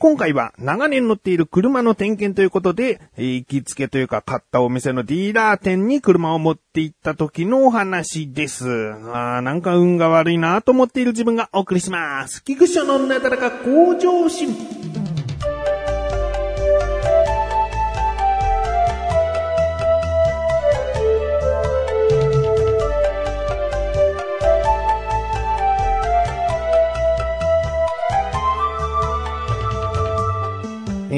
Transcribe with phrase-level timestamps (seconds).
[0.00, 8.92] 今回は長年乗っている車の点検ということで、行きつけというか買ったお店のディーラー店に車を持って行った時のお話です。
[8.92, 12.44] あーなんか運が悪いなと思っている自分がお送りします。
[12.44, 14.77] 菊池のなだらか向上心。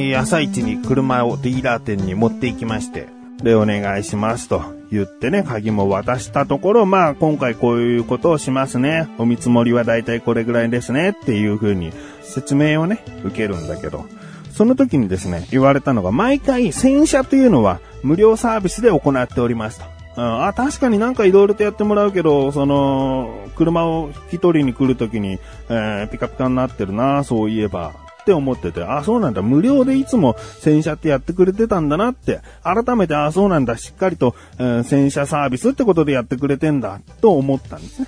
[0.08, 3.08] え朝一に車をディーラー店に持って行きまして、
[3.42, 9.08] で、お願いしますと言ってね、鍵も渡したところ、まあ、今回こういうことをしますね。
[9.18, 11.92] お見積もりはだいたいこれぐらいですねっていう風に
[12.22, 14.06] 説明をね、受けるんだけど、
[14.52, 19.86] その時にですね、言われたのが、毎回洗車というのは無料サービスで行っておりますと。
[20.16, 27.92] うん、あ、確かになんかいろいろとやってもらうけど、その、車を引き取りに来るときに、えー、ピカピカになってるな、そういえば、
[28.30, 38.06] って思ってて、あ、そうなんだ、無料でいつも洗車ってやってくれてたんだなって、改めて、あ、そうなんだ、しっかりと、えー、洗車サービスってことでやってくれてんだ、と思ったんですね。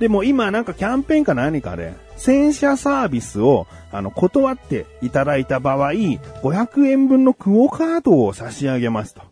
[0.00, 9.22] でも今なんかキャンペーンか何かで、洗車サービスを、あの、断っていただいた場合、500円分のクオカードを差し上げますと。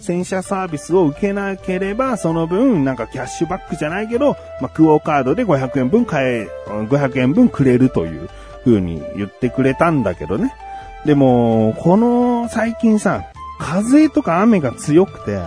[0.00, 8.28] 洗車サービスを受けなければ、その分、なんかキャッシュバックじゃないけど、まあ、クオカードで500円分買え、500円分くれるという。
[8.68, 10.54] 風に言ってくれたんだけどね。
[11.04, 13.24] でも、この最近さ、
[13.58, 15.40] 風とか雨が強くて、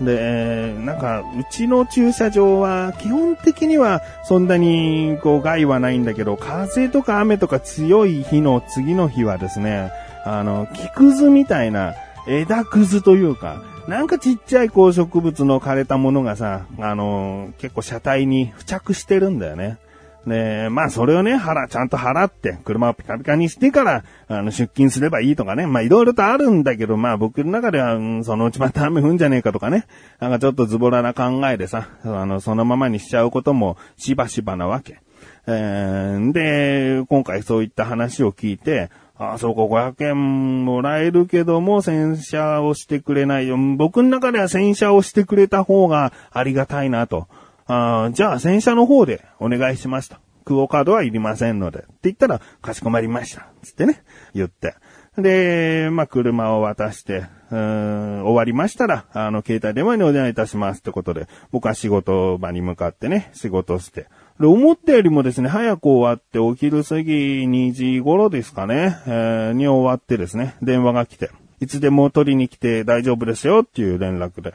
[0.00, 9.90] で、なんか、うちの駐車場は基本的にはそんなにこう害はないんだけど、風とか雨とか強い日の次の日はですね、
[10.24, 11.94] あの、木くずみたいな
[12.26, 19.78] 枝くずというか、なんかちっちゃいこう植物の枯れたものがさ、あの、結構車体に付着してるんだよね。
[20.26, 25.66] で、まあそれをね、払、ちゃんと払って、車をピカピカにしてから、あの、出勤すればいいとかね。
[25.66, 29.86] まあいろいろとあるんだけど、まあ僕の中では、うん、そのうちまた雨降んじゃねえかとかね。
[30.20, 35.00] なんかちょっとズボラな考えでさ、あの、そのままにしちゃうこともしばしばなわけ。
[35.46, 43.56] えー、で、今回そういった話を聞いて、あ、あそうか、500円もらえるけども、洗車をしてくれないよ。
[43.76, 47.28] 僕の中では洗車をしてくれた方がありがたいなと。
[47.72, 50.16] あじゃあ、洗車の方でお願いしますと。
[50.44, 51.80] クオカードはいりませんので。
[51.80, 53.46] って言ったら、かしこまりました。
[53.62, 54.02] つってね、
[54.34, 54.74] 言って。
[55.16, 64.06] で、まあ、車を渡して、うーん、終わりましたら、あの、携帯電話にお電話いたしますってことで、僕は仕事場に向かってね、仕事して。
[64.40, 71.30] で、思ったよりもですね、早く終わって、お昼過ぎ2時頃ですかね、えー、に終わってですね、電話が来て、
[71.60, 74.54] いつでも取りに来て大丈夫ですよっていう連絡で、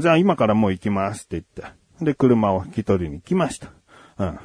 [0.00, 3.70] じゃあ今からもう行きますって言って、で、車を引き取りに来ました。
[4.18, 4.38] うん。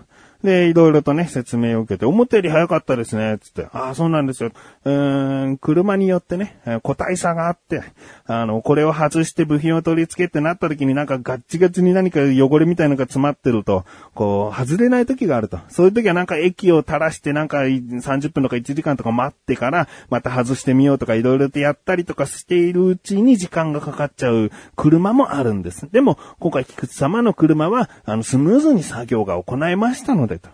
[0.43, 3.67] で、いろいろとね、説明を受けて、思ったより早かったですね、つって。
[3.73, 4.51] ああ、そうなんですよ。
[4.85, 7.83] うーん、車によってね、個体差があって、
[8.25, 13.85] あの、これを外して部品を取り付けってなった時になんかガッチガチに何か汚れみたいなのが詰まってると、
[14.15, 15.59] こう、外れない時があると。
[15.69, 25.87] そういう時はなんか液を垂らしてなんか30分とか1時間とか待ってから、また外してみようとかいろいろとやったりとかしているうちに時間がかかっちゃう車もあるんです。
[25.91, 30.49] でも、今回菊池様の車は、あの、スムーズに作業が行えましたので、でと。
[30.49, 30.53] あ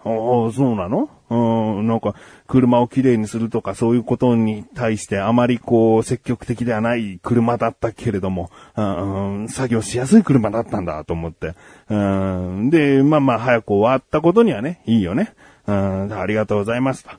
[0.49, 1.09] あ、そうなの？
[1.29, 2.15] うん、なんか、
[2.47, 11.53] 車をきれいにするとか、そういうことに対してあまりこう、積極的ではない車だったけれども、うん、作業しやすい車だったんだと思って。
[11.89, 15.33] うん、で、まあまあ、早く終わったことにはね、いいよね。
[15.67, 17.11] うん、ありがとうございますと。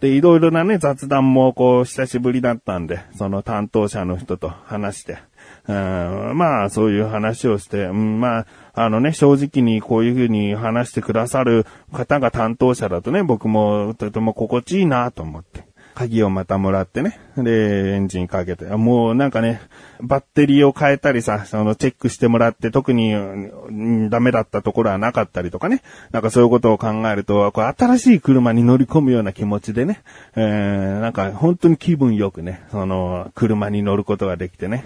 [0.00, 5.18] で、いろいろなね、雑談もこう、久しぶりだったんで、その担当者の人と話して、
[5.68, 15.66] うん、まあ、そういう話をして、うん、まあ、あのね、正直にこういうふうに話してくださる方が担当者だとね、僕もとても心地いいなと思って。
[15.96, 17.18] 鍵をまたもらってね。
[17.38, 18.66] で、エンジンかけて。
[18.66, 19.62] もうなんかね、
[20.02, 23.14] バッテリーを変えたりさ、そのチェックしてもらって特に、
[24.10, 25.82] ダメだったところはなかったりとかね。
[26.12, 30.02] なんかそういうことを考えると、こう新しい車に乗り込むような気持ちでね。
[30.36, 34.84] えー、なんか本当に気分よくね、その、車に乗ることができてね。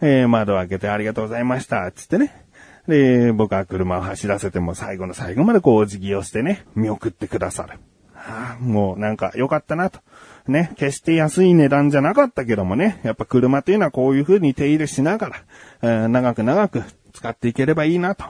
[0.00, 2.46] えー、窓開けてありがとうございました、つってね。
[2.88, 7.78] で、僕は車を走らせても最後の最後までこうお辞儀をしてね、見送ってくださる。
[8.14, 10.00] はあ、もうなんか良かったなと。
[10.48, 15.36] ね、決して安い値段じゃなかったけどもね、やっぱ車っていうのはこういう風に手入れしながら、
[15.82, 16.82] えー、長く長く
[17.12, 18.24] 使っていければいいなと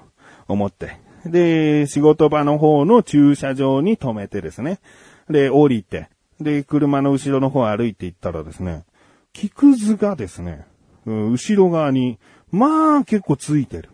[0.48, 0.98] 思って。
[1.24, 4.80] で、仕事場の方の駐車場に止めてですね。
[5.28, 6.08] で、降りて、
[6.40, 8.84] で、車の後ろの方歩いて行ったらですね、
[9.32, 10.66] 木くずがですね、
[11.06, 12.18] うん後ろ側に、
[12.50, 13.88] まあ結構ついてる。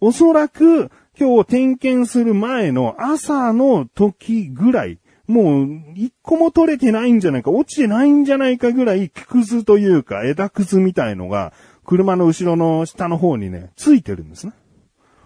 [0.00, 11.52] おそらく今日点検する前の朝の時ぐらい、もう、一個も取れてないんじゃないか、落ちてないんじゃないかぐらい木くずというか枝くずみたいのが、
[11.84, 14.54] 車の後ろの下の方にね、ついてるんですね。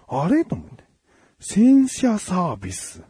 [0.07, 0.45] あれ？
[0.45, 0.83] と思って。
[1.39, 3.03] 洗車サービス。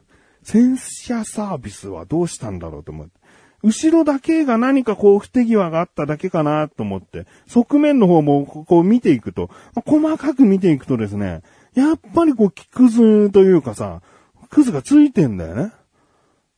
[0.44, 2.84] 洗車サービスはどうしたんだろう？
[2.84, 3.20] と思って。
[3.66, 9.50] 後ろだけが何かこう不手際があっただけかなと思って、側面の方もこう見ていくと、
[9.88, 11.42] 細かく見ていくとですね、
[11.74, 14.04] やっぱりこう木くずというかさ、
[14.52, 15.72] くずがついてんだよね。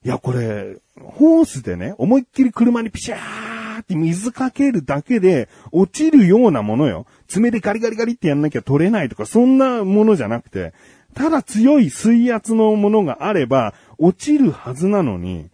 [0.03, 7.05] いや、これ、ホースでね、思いっきり車にピシャーって水かけるだけで落ちるようなものよ。
[7.27, 10.73] 爪でガリガリガリってやんなきゃ取れないとか、そんなものじゃなくて、
[11.13, 15.49] ただ強い水圧のものがあれば、落ちるはずなのに、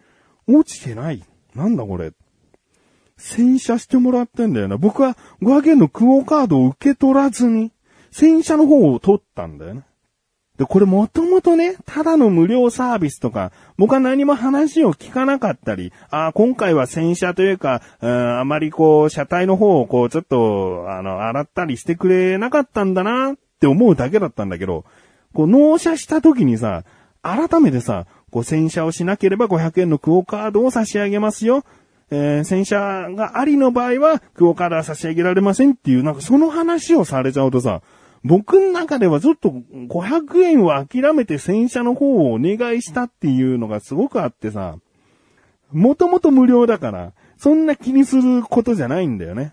[0.48, 1.22] 落ちてない。
[1.54, 2.12] なんだこれ。
[3.16, 4.76] 洗車してもらってんだよな。
[4.76, 7.72] 僕は500円のクオカードを受け取らずに、
[8.10, 9.82] 洗車の方を取ったんだよね。
[10.58, 24.84] で、これもともとね、ただの無料サービスとか、僕は何も話を聞かなかったり、あ今回は洗車というか、うん、あまりこう、車体の方をこう、ちょっと、あの、洗ったりしてくれなかったんだなって思うだけだったんだけど、
[25.32, 26.84] こう、納車した時にさ、
[27.22, 31.64] 改めてさ、こう、洗車をしなければ500円のクオカードを差し上げますよ。
[32.10, 37.80] えー、洗車がありの場合は、クオカードは差し上げられませんっていう、なんかその話をされちゃうとさ、
[38.24, 44.78] 僕の中ではちょっと500円を諦めて洗車の方をお願いしたっていうのがすごくあってさ、
[45.70, 49.52] もともと無料だから、そんな気にすることじゃないんだよね。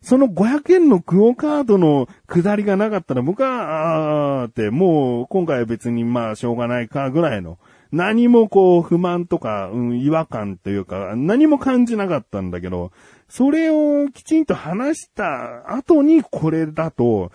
[0.00, 7.58] その500円のクオカードの下りがなかったら僕は、あーって、もう今回は別にまあしょうがないかぐらいの、
[7.92, 12.90] 何もこう不満とか、うん、違和感というか、何も感じなかったんだけど、
[13.28, 17.30] それをきちんと話した後にこれだと、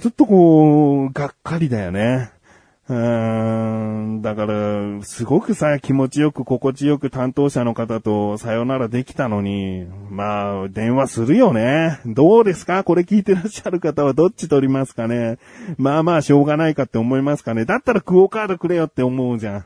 [0.00, 2.30] ちょっとこう、がっかりだよね。
[2.90, 2.96] うー
[4.18, 12.00] ん、だから、すごくさ、気持ちよく心地よく担当者の方とさよならできたのに、まあ、電話するよね。
[12.06, 12.84] どうですか？
[12.84, 15.36] これ聞いてらっしゃる方はどっち取りますかね？
[15.76, 17.66] まあまあ、しょうがないかって思いますかね？
[17.66, 19.64] だったらクオカードくれよって思うじゃん。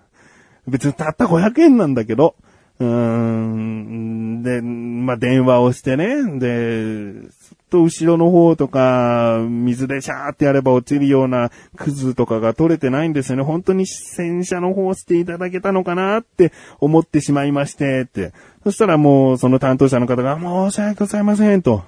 [0.66, 2.34] 別にたった500円なんだけど。
[2.82, 6.38] うーん、で、まあ、電話をしてね。
[6.38, 13.44] で、ずっと後ろの方とか、水でシャーってやれば落ちるようなクズとかが取れてないんですよね。
[13.44, 18.32] 本当に洗車の方していただけたのかなって思ってしまいまして、って。
[18.64, 21.84] そしたらもうその担当者の方が申し訳ございませんと。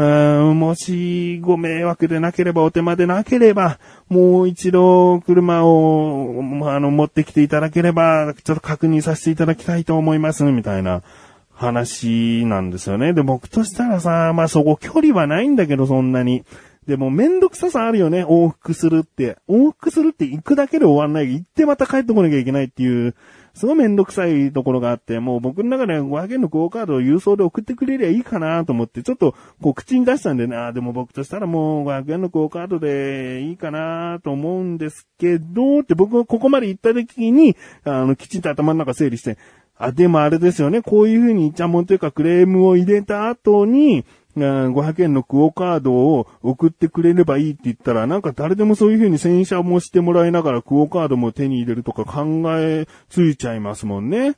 [0.00, 11.02] うんもしご迷惑でなければお手間でなければ、もう一度車を、あの、持ってきていただければ、ちょっと確認させていただきたいと思います、みたいな。
[11.52, 13.12] 話なんですよね。
[13.12, 16.42] で、僕としたらさ、まあそこ距離はないんだけど、そんなに。
[16.86, 19.36] でもめんどくささあるよね、往復するって。
[19.48, 21.34] 往復するって行くだけで終わんない。
[21.34, 23.14] 行ってまた帰ってこなきゃいけないっていう、
[23.52, 35.94] すごいめんどくさいところがあって、もう僕の中で500円のクオカードを郵送で送ってくれりゃいいかなと思って、ちょっとこう口に出したんでね、あでも僕としたらもう500円のクオカードでいいかなと思うんですけど、って。
[35.94, 39.36] 僕がここまで行った時に、あの、きちんと頭の中整理して、
[39.76, 40.82] あ、でもあれですよね。
[40.82, 44.04] こういうふうにイチャモンというかクレームを入れた後に、
[44.36, 54.36] 500円のクオカードを送ってくれればいいって言ったら、なんか誰でもそういう風に洗車もしてもらいながらクオカードも手に入れるとか考えついちゃいますもんね。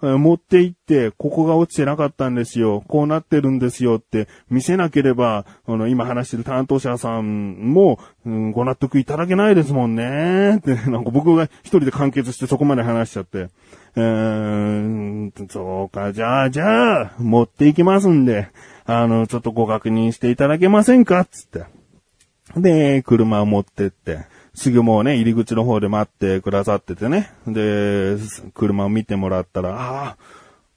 [0.00, 2.84] 持って行って、ここが落ちてなかったんですよ。
[2.86, 10.58] こうなってるんですよって見せなければ、あの、今話してる担当者さんも、うん、ご納得いただけないですもんね。
[10.58, 13.38] って、 なんか僕が一人で完結してそこまで話しちゃって。
[13.38, 18.48] うーん、そうか、じゃあ、じゃあ、持っていきますんで、
[18.84, 21.64] あの、ちょっとご確認していただけませんかつって。
[22.56, 24.20] で、車を持ってって、
[24.58, 27.30] すぐもうね、入り口の方で待ってくださっててね。
[27.46, 28.16] で、
[28.54, 30.16] 車を見てもらったら、あ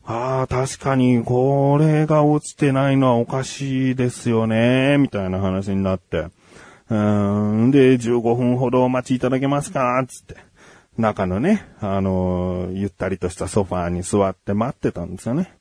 [0.06, 6.28] あ、ああ、確かに、これが落ちてないのはおかしいですよね、みたいな話になって。
[6.92, 10.36] うん、で、15分ほどお待ちいただけますかつって。
[10.98, 15.56] 中のね、あのー、ゆったりとしたソファーに座って待ってたんですよね。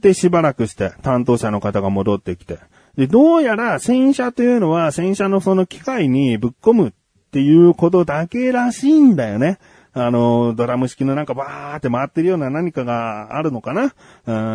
[0.00, 2.58] で、しばらくして担当者の方が戻ってきて、
[2.96, 6.92] で、どうやら洗車というのは洗車のその機械にぶっ込むっ
[7.28, 9.58] っていうことだけらしいんだよね。
[9.92, 13.94] あの、ドラム式のなんかバーって回ってるような何かがあるのかな。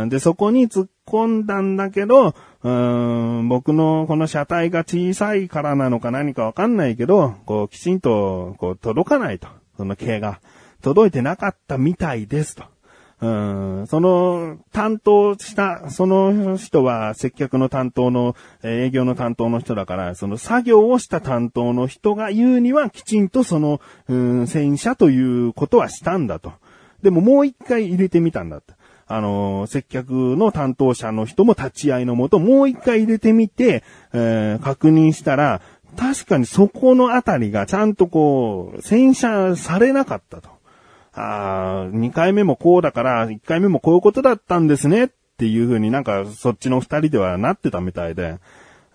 [0.01, 9.47] うん、で、そこに突っ込んだんだけど、うん、僕のこの車体が小さいからなのか何かわかんないけど、こう、きちんと、こう、届かないと。
[9.77, 10.39] その毛が。
[10.81, 12.72] 届いてなかったみたいですと。
[13.21, 13.27] う
[13.83, 23.79] ん、その担当した、その人は接客の担当の、営業の担当の人だから、その作業をした担当の人が言うにはきちんとその、
[24.09, 26.51] うん、洗車ということはしたんだと。
[27.01, 28.73] でももう一回入れてみたんだって。
[29.05, 35.61] あの、接客の担当者の人も立ち会いのもと、もう一回入れてみて、えー、確認したら、
[35.97, 40.49] 確かにそこのあたりがちゃんとこう、洗車されなかったと。
[41.15, 48.39] ああ、2回目もこうだから、1回目もこういうことだったんですねっていう風になんかそっちの2人ではなってたみたいで。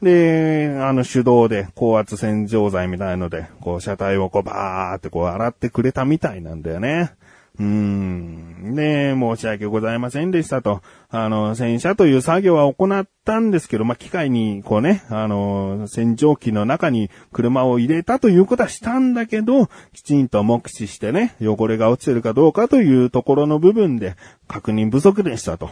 [0.03, 7.13] で、あの手動で高圧洗浄剤みたいので、こう車体をこうバーってこう洗ってくれたみたいなんだよね。
[7.59, 8.75] うーん。
[8.75, 10.81] で、申し訳ございませんでしたと。
[11.11, 25.71] あの、洗車という作業は行ったんですけど、まあ、機械に、こうね、あの、洗浄機の中に車を入れたということはしたんだけど、きちんと目視してね、汚れが落ちてるかどうかというところの部分で確認不足でしたと、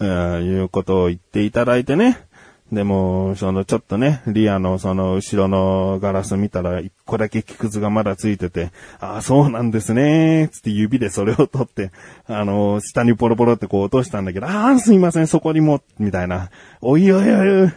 [0.00, 2.26] えー、いうことを言っていただいてね。
[2.72, 11.92] でも、そのちょっとね、リアのその後ろのガラス見たら一個だけ木くずがまだついてて、ああ、そうなんですね、つって指でそれを取って、
[12.26, 16.48] あの、下にポロポロってこう落としたんだけど、ああ、すいません、そこにも、みたいな。
[16.80, 17.72] おいおいおい、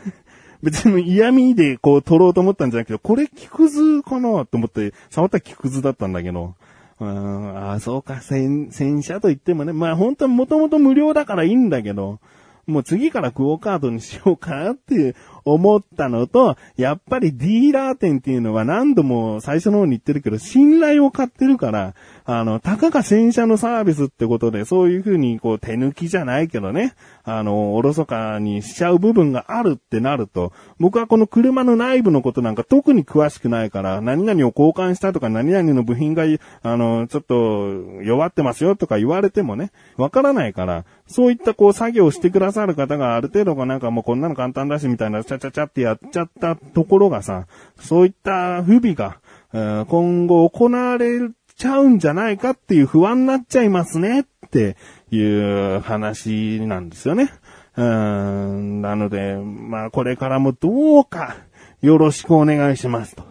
[0.63, 6.55] 別に嫌味でこう取ろうと思ったんじゃなくて、これ木くずかなと思って、触った木くずだったんだけど、
[7.01, 12.19] うん、ああ、そうか、洗、洗車と言ってもね、まあ本当はもともと無料だからいいんだけど、
[12.67, 21.93] もう次からクオカードにしようかなって思ったのと、やっぱりディーラー店っていうのは何度も最初の方に言ってるけど、信頼を買ってるから、
[22.25, 36.23] あの、たかが洗車のサービスってことで、そういうふうにこう手抜きじゃないけどね、あの、おろそかにしちゃう部分があるってなると、僕はこの車の内部のことなんか特に詳しくないから、何々を交換したとか何々の部品が、
[36.63, 47.47] あの、ちょっと弱ってますよとか言われてもね、わからないから、そういったこう作業してくださる方がある程度がなんかもうこんなの簡単だしみたいな、ャチャチャってやっちゃったところがさ、
[47.79, 49.19] そういった不備が、
[49.51, 51.19] 今後行われ
[51.57, 54.75] ちゃうんじゃないかっていう不安になっちゃいますねって
[55.11, 57.31] いう話なんですよね。
[57.77, 61.35] うん、なので、まあこれからもどうか
[61.81, 63.23] よろしくお願いしますと。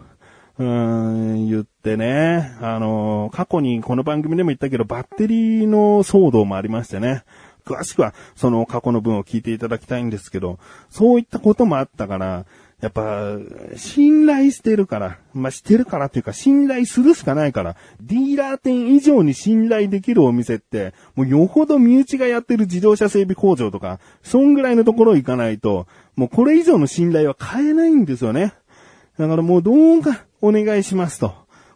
[0.57, 2.55] うん、言ってね。
[2.61, 7.23] あの、過去にこの番組でも言ったけど、バッテリーの騒動もありましてね。
[7.65, 12.45] 詳しくはその過去の文を聞いていただきたいんですけど、そういったこともあったから、
[12.81, 13.37] やっぱ、
[13.77, 28.53] 信頼してるから、まあ、してるからっていうか、信頼するしかないから、ディーラー店以上に信頼できるお店って、もうよほど身内がやってる自動車整備工場とか、そんぐらいのところ行かないと、もうこれ以上の信頼は買えないんですよね。
[29.17, 31.33] だからもうどうかお願いしますと。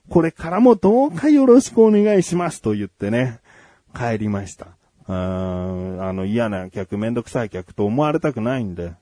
[0.10, 3.40] これからもどうかよろしくお願いしますと言ってね、
[3.96, 4.79] 帰りました。
[5.10, 8.94] うんあの嫌な客、めんどくさい客と思われたくないんで。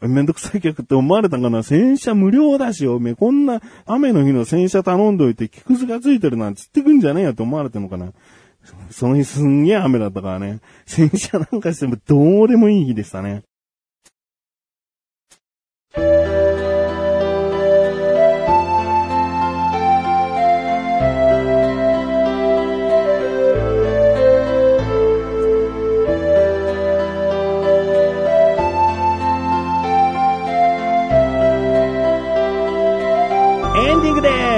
[0.00, 1.62] めんどくさい客って思われたかな？
[1.62, 8.12] 洗車無料だし、おめえこんな雨の日の洗車頼んどいて木くずがついてるなんつってくんじゃねえよって思われてんのかな
[8.90, 10.60] その日すんげえ雨だったからね。
[10.86, 13.42] 洗車なんかしてもどうでもいい日でしたね。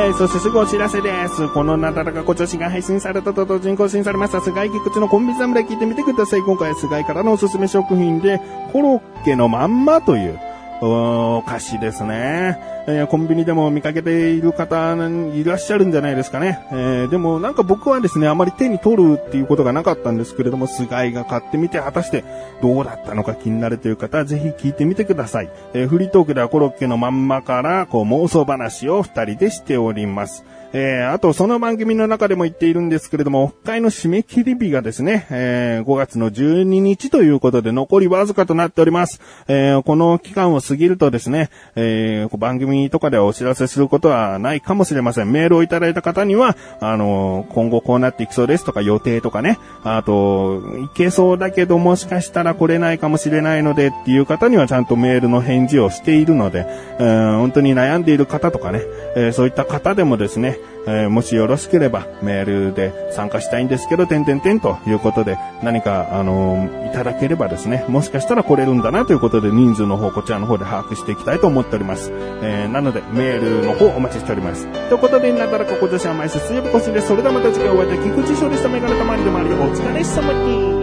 [0.09, 1.49] いそしてすぐお知らせです。
[1.49, 6.41] このなだらかご調子が配信されたと同時に更新されました、菅井菊池のコンビニ侍聞いてみてください。
[6.41, 8.41] 今回は菅井からのおすすめ食品で、
[8.73, 10.39] コロッケのまんまという、
[10.81, 12.77] お菓子ですね。
[12.89, 14.95] えー、コンビニでも見かけている方
[15.35, 16.67] いらっしゃるんじゃないですかね。
[16.71, 22.25] えー、でもなんか僕はですね、あまり手に取るっていうことがなかったんですけれども、菅井が買ってみて果たして
[22.63, 25.51] どうだったのか気になるという方はぜひ聞いてみてください。
[25.75, 30.45] えー、フリートークではコロッケのまんまからこう妄想話を二人でしております。
[30.73, 39.21] えー、あとその番組の中でも言っているんですけれども、オフ会の締め切り日がですね、えー、5月の12日ということで残りわずかとなっております。
[39.49, 45.31] えー、この期間を過ぎるとですね、えー、番組とかではお知らせすることはないかもしれません。
[45.31, 56.67] メールをいただいた方には、あの今後こうなっていきそうですとか予定とかね、あと、いけそうだけどもしかしたら来れないかもしれないのでっていう方にはちゃんとメールの返事をしているので、
[56.99, 58.83] うん、本当に悩んでいる方とかね、
[59.17, 72.13] えー、そういった方でもですね、えー、もしよろしければメールで参加したいんですけど、てんてんてんということで何か、あのー、いただければですね、もしかしたら来れるんだなということで人数の方、こちらの方で把握していきたいと思っております。
[72.43, 74.67] えー、なので、メールの方お待ちしております。
[74.89, 77.09] ということで、なだらか今年は毎週水曜日更新です。
[77.09, 79.57] それではまた次回お会いでき、菊池勝利したメガネたまりでもあるよ。
[79.57, 80.76] お疲れ様です。